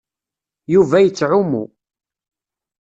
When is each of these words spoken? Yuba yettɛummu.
Yuba 0.73 0.97
yettɛummu. 1.03 1.63